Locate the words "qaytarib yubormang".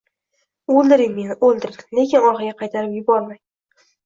2.63-3.41